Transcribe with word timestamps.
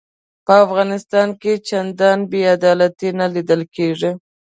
په 0.45 0.53
افغانستان 0.65 1.27
کې 1.41 1.53
چنداني 1.67 2.25
بې 2.31 2.41
عدالتي 2.55 3.09
نه 3.19 3.27
لیده 3.33 3.55
کیږي. 3.75 4.11